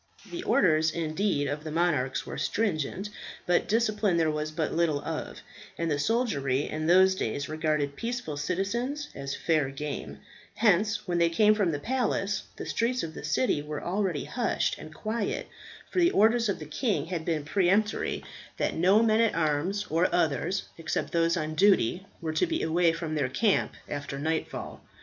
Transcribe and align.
The 0.31 0.43
others 0.49 0.89
indeed 0.89 1.45
of 1.47 1.63
the 1.63 1.69
monarchs 1.69 2.25
were 2.25 2.39
stringent, 2.39 3.11
but 3.45 3.67
discipline 3.69 4.17
there 4.17 4.31
was 4.31 4.49
but 4.49 4.73
little 4.73 4.99
of, 5.01 5.41
and 5.77 5.91
the 5.91 5.99
soldiery 5.99 6.67
in 6.67 6.87
those 6.87 7.13
days 7.13 7.47
regarded 7.47 7.95
peaceful 7.95 8.35
citizens 8.35 9.09
as 9.13 9.35
fair 9.35 9.69
game; 9.69 10.17
hence, 10.55 11.07
when 11.07 11.19
they 11.19 11.29
came 11.29 11.53
from 11.53 11.71
the 11.71 11.77
palace 11.77 12.45
the 12.55 12.65
streets 12.65 13.03
of 13.03 13.13
the 13.13 13.23
city 13.23 13.61
were 13.61 13.83
already 13.83 14.23
hushed 14.25 14.75
and 14.79 14.91
quiet, 14.91 15.47
for 15.91 15.99
the 15.99 16.09
orders 16.09 16.49
of 16.49 16.57
the 16.57 16.65
king 16.65 17.05
had 17.05 17.23
been 17.23 17.45
preemptory 17.45 18.23
that 18.57 18.73
no 18.75 19.03
men 19.03 19.21
at 19.21 19.35
arms, 19.35 19.85
or 19.91 20.09
others 20.11 20.63
except 20.79 21.11
those 21.11 21.37
on 21.37 21.53
duty, 21.53 22.07
were 22.21 22.33
to 22.33 22.47
be 22.47 22.63
away 22.63 22.91
from 22.91 23.13
their 23.13 23.29
camp 23.29 23.75
after 23.87 24.17
nightfall. 24.17 24.81